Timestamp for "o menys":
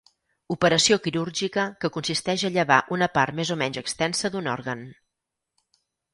3.59-3.79